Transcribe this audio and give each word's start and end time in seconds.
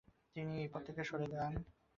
তিনি 0.35 0.53
এই 0.63 0.69
পদ 0.73 0.81
থেকে 0.87 1.01
সরে 1.09 1.27
যান। 1.33 1.53